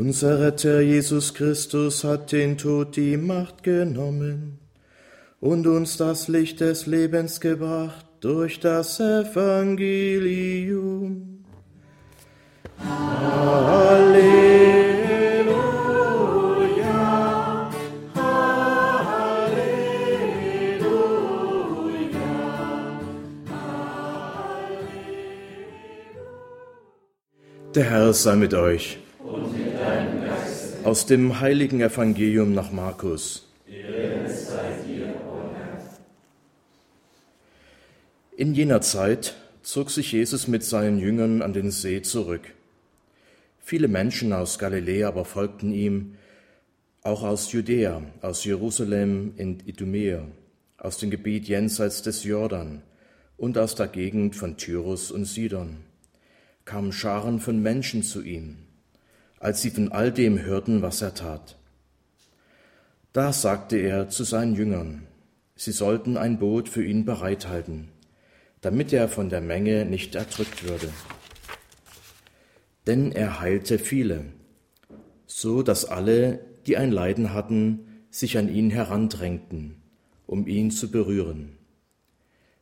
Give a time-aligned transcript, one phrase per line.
[0.00, 4.58] Unser Retter Jesus Christus hat den Tod die Macht genommen
[5.40, 9.44] und uns das Licht des Lebens gebracht durch das Evangelium.
[12.78, 14.30] Halleluja,
[18.14, 19.60] Halleluja,
[27.74, 28.96] Der Herr sei mit euch.
[29.32, 30.69] Und mit deinem Geist.
[30.82, 33.46] Aus dem heiligen Evangelium nach Markus.
[38.34, 42.54] In jener Zeit zog sich Jesus mit seinen Jüngern an den See zurück.
[43.58, 46.14] Viele Menschen aus Galiläa aber folgten ihm,
[47.02, 50.26] auch aus Judäa, aus Jerusalem in Idumea,
[50.78, 52.82] aus dem Gebiet jenseits des Jordan
[53.36, 55.76] und aus der Gegend von Tyrus und Sidon,
[56.64, 58.56] kamen Scharen von Menschen zu ihm,
[59.40, 61.58] als sie von all dem hörten, was er tat.
[63.12, 65.08] Da sagte er zu seinen Jüngern,
[65.56, 67.88] sie sollten ein Boot für ihn bereithalten
[68.60, 70.88] damit er von der Menge nicht erdrückt würde.
[72.86, 74.26] Denn er heilte viele,
[75.26, 79.76] so dass alle, die ein Leiden hatten, sich an ihn herandrängten,
[80.26, 81.56] um ihn zu berühren.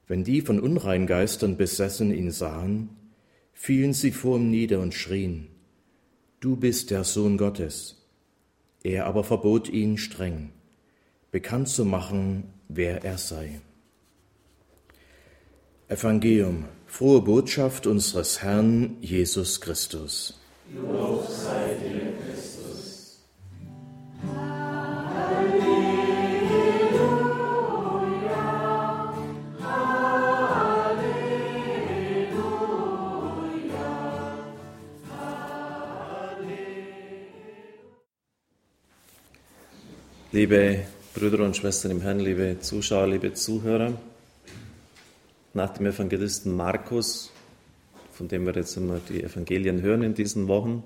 [0.06, 2.91] Wenn die von Unreingeistern besessen ihn sahen,
[3.53, 5.48] fielen sie vor ihm nieder und schrien,
[6.41, 7.97] Du bist der Sohn Gottes.
[8.84, 10.50] Er aber verbot ihn streng,
[11.33, 13.61] bekannt zu machen, wer er sei.
[15.89, 20.39] Evangelium, frohe Botschaft unseres Herrn Jesus Christus.
[20.72, 21.27] Lob
[40.39, 43.94] Liebe Brüder und Schwestern im Herrn, liebe Zuschauer, liebe Zuhörer,
[45.53, 47.32] nach dem Evangelisten Markus,
[48.12, 50.84] von dem wir jetzt immer die Evangelien hören in diesen Wochen,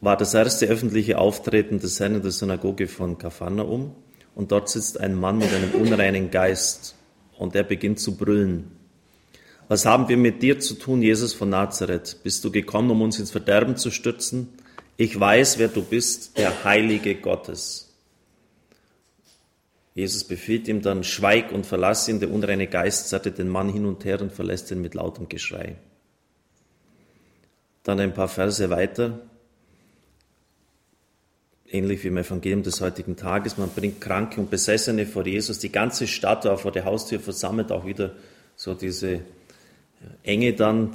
[0.00, 3.94] war das erste öffentliche Auftreten des Herrn in der Synagoge von Kapharnaum.
[4.34, 6.94] Und dort sitzt ein Mann mit einem unreinen Geist
[7.36, 8.70] und er beginnt zu brüllen.
[9.68, 12.20] Was haben wir mit dir zu tun, Jesus von Nazareth?
[12.22, 14.48] Bist du gekommen, um uns ins Verderben zu stürzen?
[14.96, 17.85] Ich weiß, wer du bist, der Heilige Gottes.
[19.96, 22.20] Jesus befiehlt ihm dann, schweig und verlass ihn.
[22.20, 25.76] Der unreine Geist zerrte den Mann hin und her und verlässt ihn mit lautem Geschrei.
[27.82, 29.20] Dann ein paar Verse weiter,
[31.66, 33.56] ähnlich wie im Evangelium des heutigen Tages.
[33.56, 35.60] Man bringt Kranke und Besessene vor Jesus.
[35.60, 38.16] Die ganze Stadt war vor der Haustür versammelt, auch wieder
[38.54, 39.22] so diese
[40.22, 40.94] Enge dann,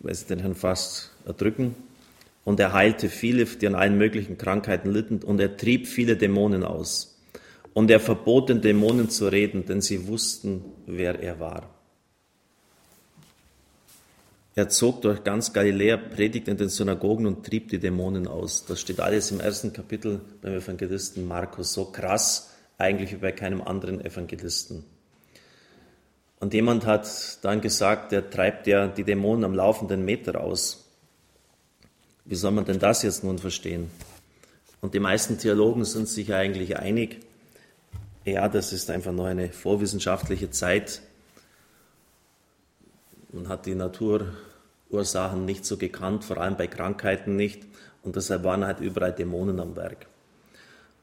[0.00, 1.74] weil sie den Herrn fast erdrücken.
[2.44, 6.62] Und er heilte viele, die an allen möglichen Krankheiten litten, und er trieb viele Dämonen
[6.62, 7.17] aus.
[7.74, 11.68] Und er verbot den Dämonen zu reden, denn sie wussten, wer er war.
[14.58, 18.64] Er zog durch ganz Galiläa, predigte in den Synagogen und trieb die Dämonen aus.
[18.66, 21.72] Das steht alles im ersten Kapitel beim Evangelisten Markus.
[21.72, 24.84] So krass eigentlich wie bei keinem anderen Evangelisten.
[26.40, 30.88] Und jemand hat dann gesagt, der treibt ja die Dämonen am laufenden Meter aus.
[32.24, 33.90] Wie soll man denn das jetzt nun verstehen?
[34.80, 37.20] Und die meisten Theologen sind sich eigentlich einig,
[38.32, 41.02] ja, das ist einfach nur eine vorwissenschaftliche Zeit.
[43.32, 47.66] Man hat die Naturursachen nicht so gekannt, vor allem bei Krankheiten nicht.
[48.02, 50.06] Und deshalb waren halt überall Dämonen am Werk.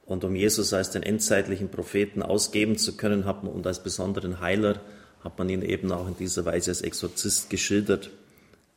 [0.06, 4.40] Und um Jesus als den endzeitlichen Propheten ausgeben zu können hat man, und als besonderen
[4.40, 4.80] Heiler
[5.24, 8.12] hat man ihn eben auch in dieser Weise als Exorzist geschildert.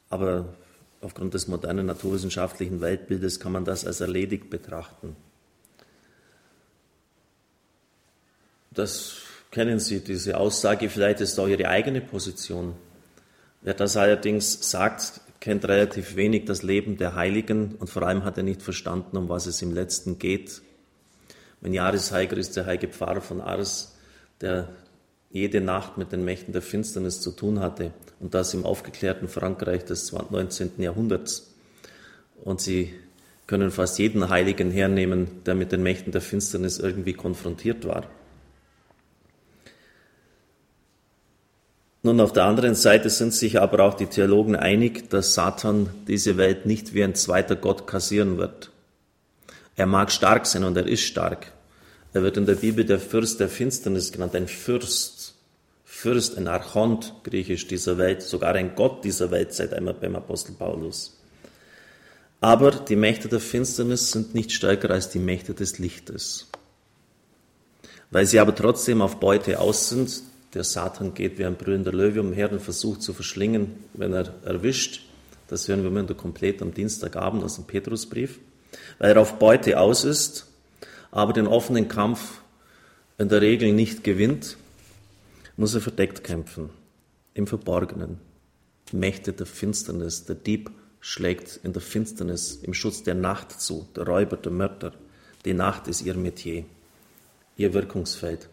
[0.09, 0.55] Aber
[1.01, 5.17] aufgrund des modernen naturwissenschaftlichen Weltbildes kann man das als erledigt betrachten.
[8.79, 9.17] Das
[9.51, 12.75] kennen Sie, diese Aussage, vielleicht ist auch Ihre eigene Position.
[13.61, 18.37] Wer das allerdings sagt, kennt relativ wenig das Leben der Heiligen und vor allem hat
[18.37, 20.63] er nicht verstanden, um was es im Letzten geht.
[21.61, 23.97] Mein Jahresheiger ist der heilige Pfarrer von Ars,
[24.41, 24.69] der
[25.31, 29.87] jede Nacht mit den Mächten der Finsternis zu tun hatte und das im aufgeklärten Frankreich
[29.87, 30.75] des 19.
[30.79, 31.53] Jahrhunderts.
[32.45, 32.95] Und Sie
[33.49, 38.07] können fast jeden Heiligen hernehmen, der mit den Mächten der Finsternis irgendwie konfrontiert war.
[42.09, 46.39] Nun, auf der anderen Seite sind sich aber auch die Theologen einig, dass Satan diese
[46.39, 48.71] Welt nicht wie ein zweiter Gott kassieren wird.
[49.77, 51.53] Er mag stark sein und er ist stark.
[52.15, 55.35] Er wird in der Bibel der Fürst der Finsternis genannt, ein Fürst.
[55.85, 60.55] Fürst, ein Archont, griechisch dieser Welt, sogar ein Gott dieser Welt seit einmal beim Apostel
[60.55, 61.15] Paulus.
[62.41, 66.49] Aber die Mächte der Finsternis sind nicht stärker als die Mächte des Lichtes.
[68.11, 70.23] Weil sie aber trotzdem auf Beute aus sind,
[70.55, 75.03] der Satan geht wie ein brüllender Löwe umher und versucht zu verschlingen, wenn er erwischt.
[75.49, 78.39] Das hören wir immer komplett am Dienstagabend aus dem Petrusbrief.
[78.99, 80.47] Weil er auf Beute aus ist,
[81.11, 82.41] aber den offenen Kampf
[83.19, 84.57] in der Regel nicht gewinnt,
[85.57, 86.71] muss er verdeckt kämpfen,
[87.35, 88.19] im Verborgenen.
[88.93, 90.71] Mächte der Finsternis, der Dieb
[91.01, 94.93] schlägt in der Finsternis, im Schutz der Nacht zu, der Räuber, der Mörder.
[95.45, 96.65] Die Nacht ist ihr Metier,
[97.57, 98.49] ihr Wirkungsfeld.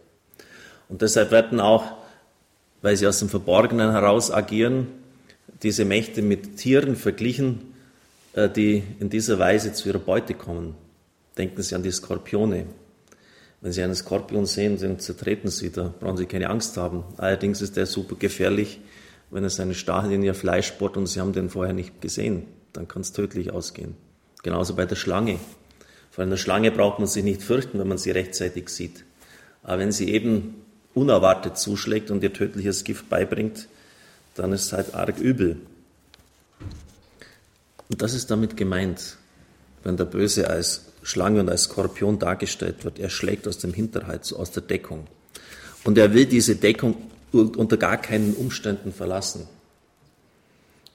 [0.90, 1.94] Und deshalb werden auch,
[2.82, 4.88] weil sie aus dem Verborgenen heraus agieren,
[5.64, 7.74] diese Mächte mit Tieren verglichen,
[8.34, 10.76] äh, die in dieser Weise zu ihrer Beute kommen.
[11.38, 12.66] Denken Sie an die Skorpione.
[13.62, 17.04] Wenn Sie einen Skorpion sehen, dann zertreten Sie, da brauchen Sie keine Angst haben.
[17.18, 18.80] Allerdings ist der super gefährlich,
[19.32, 22.46] wenn es einen Stachel in Ihr Fleisch bohrt und Sie haben den vorher nicht gesehen.
[22.74, 23.96] Dann kann es tödlich ausgehen.
[24.44, 25.40] Genauso bei der Schlange.
[26.12, 29.04] Vor einer Schlange braucht man sich nicht fürchten, wenn man sie rechtzeitig sieht.
[29.64, 30.62] Aber wenn sie eben
[30.96, 33.68] unerwartet zuschlägt und ihr tödliches Gift beibringt,
[34.34, 35.58] dann ist es halt arg übel.
[37.90, 39.18] Und das ist damit gemeint,
[39.84, 42.98] wenn der Böse als Schlange und als Skorpion dargestellt wird.
[42.98, 45.06] Er schlägt aus dem Hinterhalt, so aus der Deckung.
[45.84, 46.98] Und er will diese Deckung
[47.32, 49.48] unter gar keinen Umständen verlassen,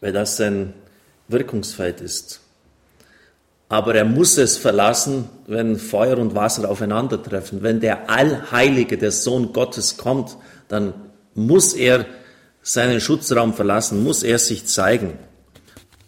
[0.01, 0.73] weil das sein
[1.29, 2.41] Wirkungsfeld ist.
[3.71, 7.63] Aber er muss es verlassen, wenn Feuer und Wasser aufeinandertreffen.
[7.63, 10.37] Wenn der Allheilige, der Sohn Gottes kommt,
[10.67, 10.93] dann
[11.35, 12.05] muss er
[12.63, 15.13] seinen Schutzraum verlassen, muss er sich zeigen.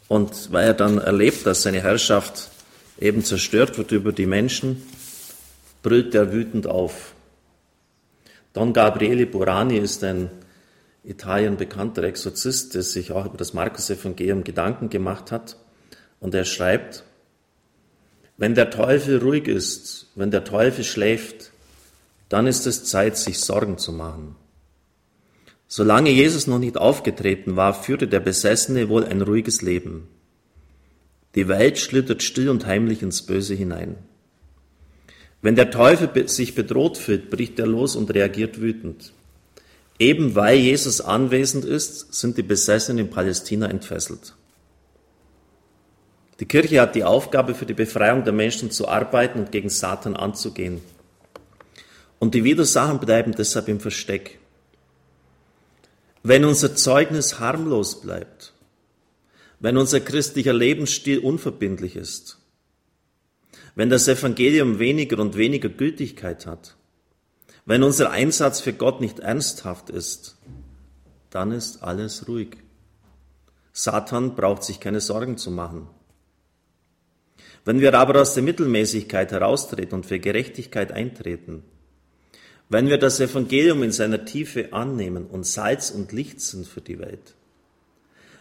[0.09, 2.51] Und weil er dann erlebt, dass seine Herrschaft
[2.99, 4.83] eben zerstört wird über die Menschen,
[5.85, 7.15] brüllt er wütend auf.
[8.55, 10.31] Don Gabriele Burani ist ein
[11.05, 15.57] Italien bekannter Exorzist, der sich auch über das Markus-Evangelium Gedanken gemacht hat.
[16.19, 17.05] Und er schreibt,
[18.37, 21.53] wenn der Teufel ruhig ist, wenn der Teufel schläft,
[22.29, 24.37] dann ist es Zeit, sich Sorgen zu machen.
[25.69, 30.09] Solange Jesus noch nicht aufgetreten war, führte der Besessene wohl ein ruhiges Leben.
[31.35, 33.97] Die Welt schlittert still und heimlich ins Böse hinein.
[35.41, 39.13] Wenn der Teufel sich bedroht fühlt, bricht er los und reagiert wütend.
[39.99, 44.35] Eben weil Jesus anwesend ist, sind die Besessenen in Palästina entfesselt.
[46.43, 50.17] Die Kirche hat die Aufgabe, für die Befreiung der Menschen zu arbeiten und gegen Satan
[50.17, 50.81] anzugehen.
[52.19, 54.41] Und die Widersacher bleiben deshalb im Versteck.
[56.25, 58.55] Wenn unser Zeugnis harmlos bleibt,
[59.61, 62.39] wenn unser christlicher Lebensstil unverbindlich ist,
[63.77, 66.75] wenn das Evangelium weniger und weniger Gültigkeit hat,
[67.67, 70.39] wenn unser Einsatz für Gott nicht ernsthaft ist,
[71.31, 72.57] dann ist alles ruhig.
[73.73, 75.87] Satan braucht sich keine Sorgen zu machen.
[77.65, 81.63] Wenn wir aber aus der Mittelmäßigkeit heraustreten und für Gerechtigkeit eintreten,
[82.69, 86.99] wenn wir das Evangelium in seiner Tiefe annehmen und Salz und Licht sind für die
[86.99, 87.35] Welt,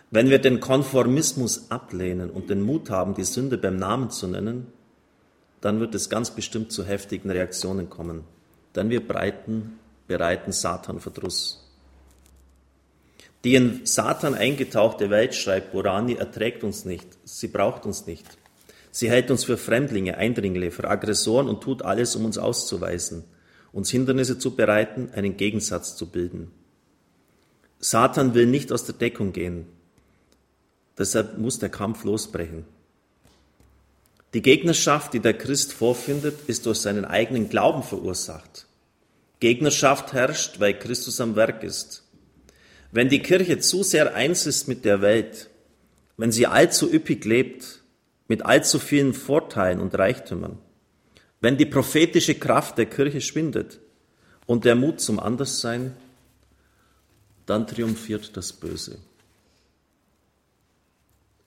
[0.10, 4.68] wenn wir den Konformismus ablehnen und den Mut haben, die Sünde beim Namen zu nennen,
[5.62, 8.24] dann wird es ganz bestimmt zu heftigen Reaktionen kommen.
[8.76, 11.70] Denn wir breiten, bereiten Satan Verdruss.
[13.44, 17.08] Die in Satan eingetauchte Welt, schreibt Borani, erträgt uns nicht.
[17.24, 18.26] Sie braucht uns nicht.
[18.92, 23.24] Sie hält uns für Fremdlinge, Eindringlinge, für Aggressoren und tut alles, um uns auszuweisen,
[23.72, 26.52] uns Hindernisse zu bereiten, einen Gegensatz zu bilden.
[27.80, 29.66] Satan will nicht aus der Deckung gehen.
[30.98, 32.66] Deshalb muss der Kampf losbrechen.
[34.34, 38.68] Die Gegnerschaft, die der Christ vorfindet, ist durch seinen eigenen Glauben verursacht.
[39.40, 42.04] Gegnerschaft herrscht, weil Christus am Werk ist.
[42.92, 45.50] Wenn die Kirche zu sehr eins ist mit der Welt,
[46.18, 47.81] wenn sie allzu üppig lebt,
[48.32, 50.58] mit allzu vielen Vorteilen und Reichtümern.
[51.42, 53.82] Wenn die prophetische Kraft der Kirche schwindet
[54.46, 55.98] und der Mut zum Anderssein,
[57.46, 59.00] dann triumphiert das Böse.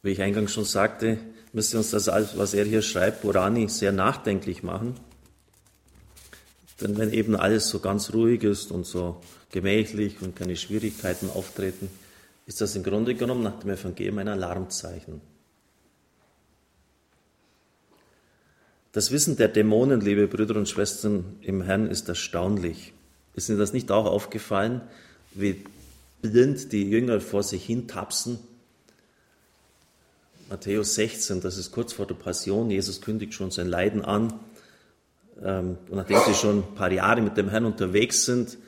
[0.02, 1.16] Wie ich eingangs schon sagte,
[1.54, 4.94] müsste uns das, was er hier schreibt, Burani, sehr nachdenklich machen.
[6.82, 11.88] Denn wenn eben alles so ganz ruhig ist und so gemächlich und keine Schwierigkeiten auftreten,
[12.44, 15.22] ist das im Grunde genommen nach dem Evangelium ein Alarmzeichen.
[18.94, 22.92] Das Wissen der Dämonen, liebe Brüder und Schwestern im Herrn, ist erstaunlich.
[23.34, 24.82] Ist Ihnen das nicht auch aufgefallen,
[25.32, 25.64] wie
[26.22, 28.38] blind die Jünger vor sich hin tapsen?
[30.48, 32.70] Matthäus 16, das ist kurz vor der Passion.
[32.70, 34.32] Jesus kündigt schon sein Leiden an.
[35.42, 38.58] Ähm, und nachdem sie schon ein paar Jahre mit dem Herrn unterwegs sind,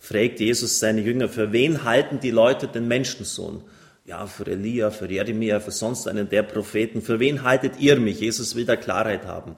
[0.00, 3.62] fragt Jesus seine Jünger, für wen halten die Leute den Menschensohn?
[4.10, 7.00] Ja, für Elia, für Jeremia, für sonst einen der Propheten.
[7.00, 8.18] Für wen haltet ihr mich?
[8.18, 9.54] Jesus will da Klarheit haben.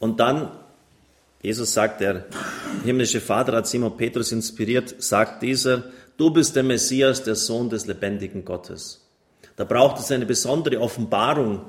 [0.00, 0.50] Und dann,
[1.40, 2.24] Jesus sagt, der
[2.84, 5.84] himmlische Vater hat Simon Petrus inspiriert, sagt dieser,
[6.16, 9.08] du bist der Messias, der Sohn des lebendigen Gottes.
[9.54, 11.66] Da braucht es eine besondere Offenbarung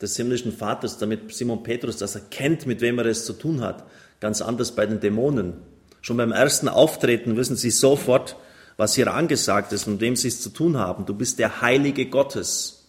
[0.00, 3.84] des himmlischen Vaters, damit Simon Petrus das erkennt, mit wem er es zu tun hat.
[4.18, 5.54] Ganz anders bei den Dämonen.
[6.00, 8.34] Schon beim ersten Auftreten wissen sie sofort,
[8.78, 11.04] was hier angesagt ist und mit wem sie es zu tun haben.
[11.04, 12.86] Du bist der Heilige Gottes.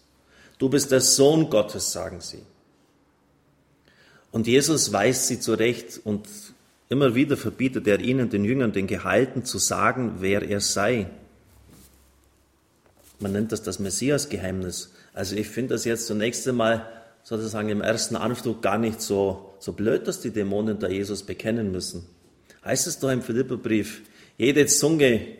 [0.59, 2.43] Du bist der Sohn Gottes, sagen sie.
[4.31, 6.27] Und Jesus weist sie zurecht und
[6.89, 11.09] immer wieder verbietet er ihnen, den Jüngern, den Gehalten, zu sagen, wer er sei.
[13.19, 14.93] Man nennt das das Messias-Geheimnis.
[15.13, 16.87] Also ich finde das jetzt zunächst einmal
[17.23, 21.71] sozusagen im ersten Anflug gar nicht so, so blöd, dass die Dämonen da Jesus bekennen
[21.71, 22.05] müssen.
[22.63, 24.03] Heißt es doch im Philipperbrief,
[24.37, 25.38] jede Zunge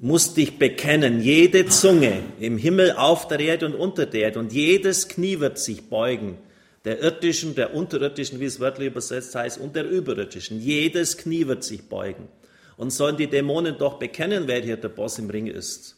[0.00, 4.52] muss dich bekennen, jede Zunge im Himmel, auf der Erde und unter der Erde und
[4.52, 6.38] jedes Knie wird sich beugen,
[6.84, 10.60] der irdischen, der unterirdischen, wie es wörtlich übersetzt heißt, und der überirdischen.
[10.60, 12.28] Jedes Knie wird sich beugen.
[12.76, 15.96] Und sollen die Dämonen doch bekennen, wer hier der Boss im Ring ist.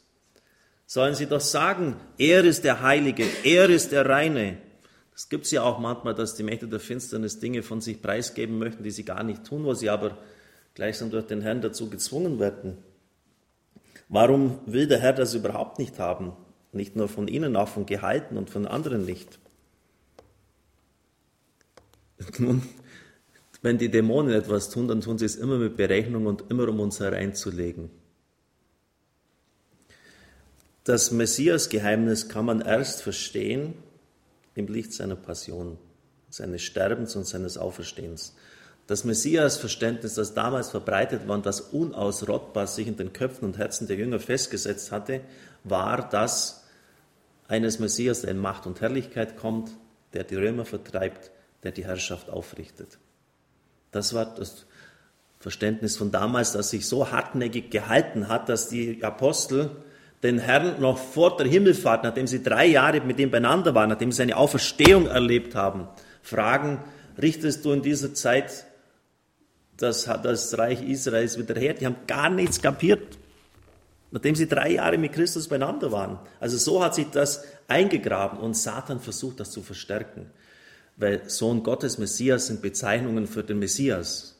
[0.86, 4.56] Sollen sie doch sagen, er ist der Heilige, er ist der Reine.
[5.14, 8.82] Es gibt ja auch manchmal, dass die Mächte der Finsternis Dinge von sich preisgeben möchten,
[8.82, 10.16] die sie gar nicht tun, wo sie aber
[10.74, 12.78] gleichsam durch den Herrn dazu gezwungen werden.
[14.10, 16.32] Warum will der Herr das überhaupt nicht haben?
[16.72, 19.38] Nicht nur von ihnen, auch von Gehalten und von anderen nicht.
[22.38, 22.62] Nun,
[23.62, 26.80] wenn die Dämonen etwas tun, dann tun sie es immer mit Berechnung und immer um
[26.80, 27.88] uns hereinzulegen.
[30.82, 33.74] Das Messias-Geheimnis kann man erst verstehen
[34.56, 35.78] im Licht seiner Passion,
[36.30, 38.34] seines Sterbens und seines Auferstehens.
[38.90, 43.86] Das Messias-Verständnis, das damals verbreitet war und das unausrottbar sich in den Köpfen und Herzen
[43.86, 45.20] der Jünger festgesetzt hatte,
[45.62, 46.64] war das
[47.46, 49.70] eines Messias, der in Macht und Herrlichkeit kommt,
[50.12, 51.30] der die Römer vertreibt,
[51.62, 52.98] der die Herrschaft aufrichtet.
[53.92, 54.66] Das war das
[55.38, 59.70] Verständnis von damals, das sich so hartnäckig gehalten hat, dass die Apostel
[60.24, 64.10] den Herrn noch vor der Himmelfahrt, nachdem sie drei Jahre mit ihm beieinander waren, nachdem
[64.10, 65.86] sie seine Auferstehung erlebt haben,
[66.22, 66.82] fragen,
[67.22, 68.66] richtest du in dieser Zeit
[69.80, 71.74] das, das Reich Israels wieder her.
[71.74, 73.18] Die haben gar nichts kapiert,
[74.10, 76.18] nachdem sie drei Jahre mit Christus beieinander waren.
[76.38, 80.30] Also so hat sich das eingegraben und Satan versucht, das zu verstärken.
[80.96, 84.36] Weil Sohn Gottes, Messias sind Bezeichnungen für den Messias.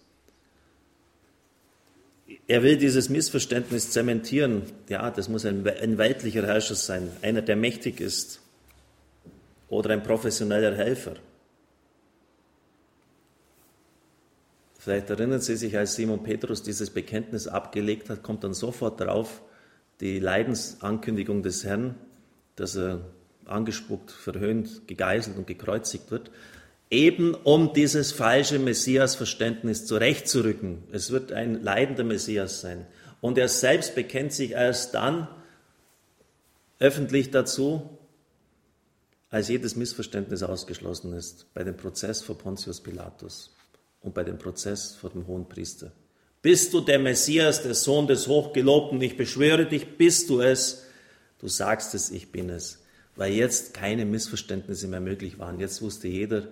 [2.46, 4.64] Er will dieses Missverständnis zementieren.
[4.88, 8.40] Ja, das muss ein, ein weltlicher Herrscher sein, einer, der mächtig ist
[9.68, 11.14] oder ein professioneller Helfer.
[14.80, 19.42] Vielleicht erinnern Sie sich, als Simon Petrus dieses Bekenntnis abgelegt hat, kommt dann sofort darauf
[20.00, 21.96] die Leidensankündigung des Herrn,
[22.56, 23.02] dass er
[23.44, 26.30] angespuckt, verhöhnt, gegeißelt und gekreuzigt wird,
[26.88, 30.84] eben um dieses falsche Messias-Verständnis zurechtzurücken.
[30.92, 32.86] Es wird ein leidender Messias sein.
[33.20, 35.28] Und er selbst bekennt sich erst dann
[36.78, 37.98] öffentlich dazu,
[39.28, 43.54] als jedes Missverständnis ausgeschlossen ist, bei dem Prozess vor Pontius Pilatus
[44.02, 45.92] und bei dem Prozess vor dem hohen Priester.
[46.42, 49.00] Bist du der Messias, der Sohn des Hochgelobten?
[49.02, 50.86] Ich beschwöre dich, bist du es?
[51.38, 52.78] Du sagst es, ich bin es.
[53.16, 55.60] Weil jetzt keine Missverständnisse mehr möglich waren.
[55.60, 56.48] Jetzt wusste jeder,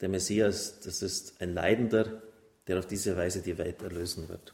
[0.00, 2.22] der Messias, das ist ein Leidender,
[2.66, 4.52] der auf diese Weise die Welt erlösen wird.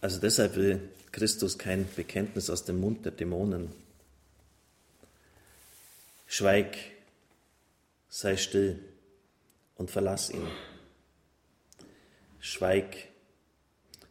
[0.00, 0.80] Also deshalb will
[1.12, 3.70] Christus kein Bekenntnis aus dem Mund der Dämonen.
[6.26, 6.76] Schweig,
[8.14, 8.78] sei still
[9.74, 10.46] und verlass ihn.
[12.40, 13.08] Schweig,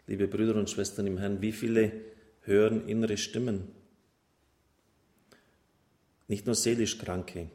[0.08, 1.92] liebe Brüder und Schwestern im Herrn, wie viele
[2.42, 3.68] hören innere Stimmen?
[6.28, 7.52] Nicht nur seelisch Kranke.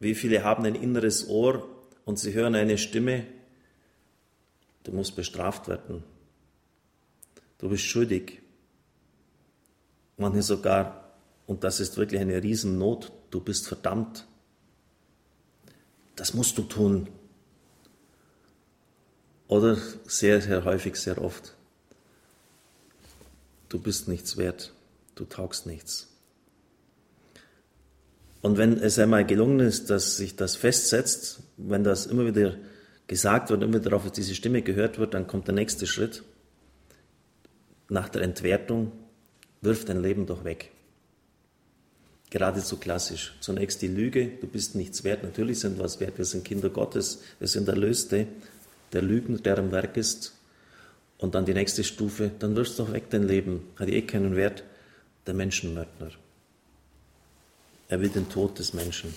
[0.00, 1.66] Wie viele haben ein inneres Ohr
[2.04, 3.26] und sie hören eine Stimme,
[4.82, 6.04] du musst bestraft werden.
[7.56, 8.42] Du bist schuldig.
[10.18, 11.14] Manche sogar,
[11.46, 14.26] und das ist wirklich eine Riesennot, du bist verdammt.
[16.20, 17.08] Das musst du tun.
[19.48, 21.54] Oder sehr, sehr häufig, sehr oft.
[23.70, 24.74] Du bist nichts wert.
[25.14, 26.08] Du taugst nichts.
[28.42, 32.54] Und wenn es einmal gelungen ist, dass sich das festsetzt, wenn das immer wieder
[33.06, 36.22] gesagt wird, immer wieder auf diese Stimme gehört wird, dann kommt der nächste Schritt.
[37.88, 38.92] Nach der Entwertung
[39.62, 40.70] wirft dein Leben doch weg
[42.30, 43.34] geradezu klassisch.
[43.40, 45.22] Zunächst die Lüge, du bist nichts wert.
[45.22, 48.26] Natürlich sind wir was wert, wir sind Kinder Gottes, wir sind Erlöste.
[48.92, 50.34] Der der am Werk ist.
[51.18, 54.34] Und dann die nächste Stufe, dann wirst du doch weg dein Leben, hat eh keinen
[54.36, 54.64] Wert,
[55.26, 56.10] der Menschenmörder.
[57.88, 59.14] Er will den Tod des Menschen.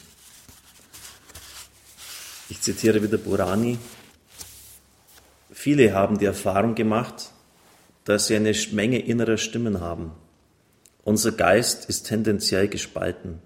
[2.50, 3.80] Ich zitiere wieder Burani.
[5.52, 7.32] Viele haben die Erfahrung gemacht,
[8.04, 10.12] dass sie eine Menge innerer Stimmen haben.
[11.04, 13.40] Unser Geist ist tendenziell gespalten,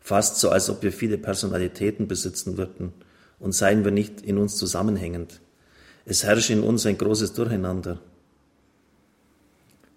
[0.00, 2.92] fast so, als ob wir viele Personalitäten besitzen würden
[3.38, 5.40] und seien wir nicht in uns zusammenhängend.
[6.04, 8.00] Es herrscht in uns ein großes Durcheinander.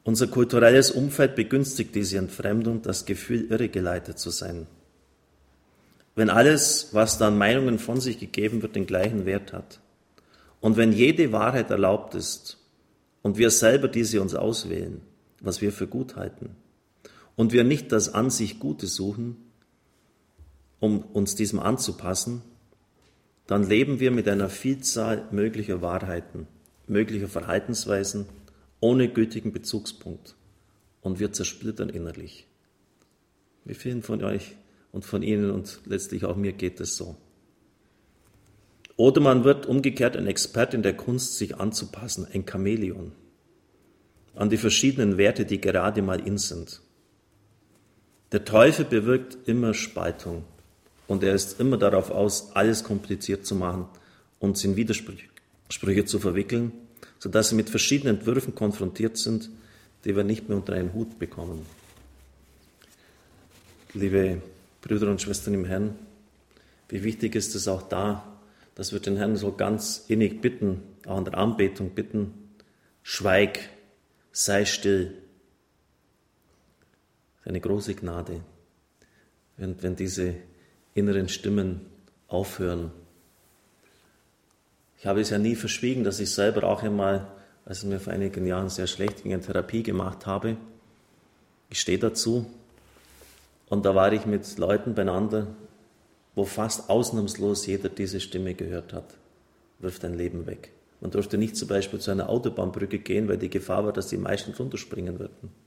[0.04, 4.68] Unser kulturelles Umfeld begünstigt diese Entfremdung, das Gefühl, irregeleitet zu sein.
[6.16, 9.82] Wenn alles, was da an Meinungen von sich gegeben wird, den gleichen Wert hat
[10.62, 12.58] und wenn jede Wahrheit erlaubt ist
[13.24, 15.02] und wir selber diese uns auswählen,
[15.42, 16.56] was wir für gut halten,
[17.38, 19.38] und wir nicht das an sich Gute suchen,
[20.82, 22.42] um uns diesem anzupassen,
[23.46, 26.48] dann leben wir mit einer Vielzahl möglicher Wahrheiten,
[26.88, 28.26] möglicher Verhaltensweisen
[28.82, 30.36] ohne gültigen Bezugspunkt
[31.02, 32.46] und wir zersplittern innerlich.
[33.64, 34.56] Wie vielen von euch
[34.92, 37.16] und von Ihnen und letztlich auch mir geht es so.
[38.98, 43.14] Oder man wird umgekehrt ein Experte in der Kunst, sich anzupassen, ein Chamäleon
[44.36, 46.82] an die verschiedenen Werte, die gerade mal in sind.
[48.32, 50.44] Der Teufel bewirkt immer Spaltung.
[51.08, 53.86] Und er ist immer darauf aus, alles kompliziert zu machen,
[54.40, 56.74] uns in Widersprüche zu verwickeln,
[57.20, 59.50] sodass sie mit verschiedenen Entwürfen konfrontiert sind,
[60.04, 61.66] die wir nicht mehr unter einen Hut bekommen.
[63.94, 64.42] Liebe
[64.82, 65.96] Brüder und Schwestern im Herrn,
[66.90, 68.24] wie wichtig ist es auch da,
[68.76, 72.34] dass wir den Herrn so ganz innig bitten, auch in der Anbetung bitten,
[73.02, 73.70] schweig,
[74.32, 75.14] sei still.
[77.48, 78.42] Eine große Gnade,
[79.56, 80.34] wenn, wenn diese
[80.94, 81.86] inneren Stimmen
[82.28, 82.92] aufhören.
[84.98, 87.26] Ich habe es ja nie verschwiegen, dass ich selber auch einmal,
[87.64, 90.58] als es mir vor einigen Jahren sehr schlecht ging, eine Therapie gemacht habe.
[91.70, 92.48] Ich stehe dazu.
[93.70, 95.48] Und da war ich mit Leuten beieinander,
[96.36, 99.06] wo fast ausnahmslos jeder diese Stimme gehört hat.
[99.80, 100.72] Wirf dein Leben weg.
[101.00, 104.18] Man durfte nicht zum Beispiel zu einer Autobahnbrücke gehen, weil die Gefahr war, dass die
[104.18, 105.67] meisten runterspringen würden.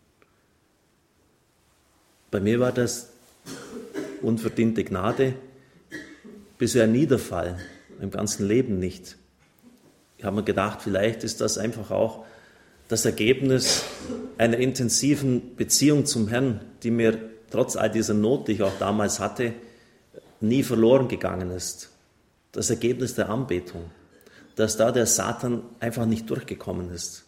[2.31, 3.09] Bei mir war das
[4.23, 5.35] unverdiente Gnade,
[6.59, 7.19] bisher nie der
[8.01, 9.17] im ganzen Leben nicht.
[10.17, 12.25] Ich habe mir gedacht, vielleicht ist das einfach auch
[12.89, 13.85] das Ergebnis
[14.39, 17.19] einer intensiven Beziehung zum Herrn, die mir
[17.51, 19.53] trotz all dieser Not, die ich auch damals hatte,
[20.41, 21.91] nie verloren gegangen ist.
[22.53, 23.91] Das Ergebnis der Anbetung,
[24.57, 27.25] dass da der Satan einfach nicht durchgekommen ist.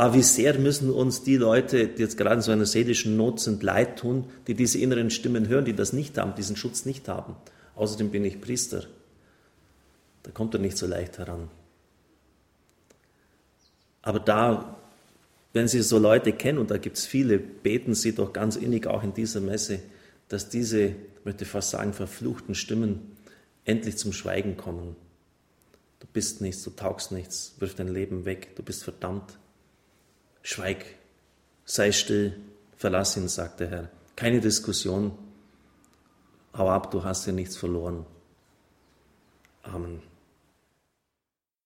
[0.00, 3.38] Aber wie sehr müssen uns die Leute, die jetzt gerade in so einer seelischen Not
[3.38, 7.06] sind, leid tun, die diese inneren Stimmen hören, die das nicht haben, diesen Schutz nicht
[7.06, 7.36] haben.
[7.74, 8.84] Außerdem bin ich Priester.
[10.22, 11.50] Da kommt er nicht so leicht heran.
[14.00, 14.78] Aber da,
[15.52, 18.86] wenn Sie so Leute kennen, und da gibt es viele, beten Sie doch ganz innig
[18.86, 19.80] auch in dieser Messe,
[20.28, 23.18] dass diese, ich möchte fast sagen, verfluchten Stimmen
[23.66, 24.96] endlich zum Schweigen kommen.
[25.98, 29.36] Du bist nichts, du taugst nichts, wirf dein Leben weg, du bist verdammt.
[30.42, 30.84] Schweig,
[31.64, 32.38] sei still,
[32.76, 33.90] verlass ihn, sagt der Herr.
[34.16, 35.12] Keine Diskussion.
[36.56, 38.06] Hau ab, du hast ja nichts verloren.
[39.62, 40.02] Amen.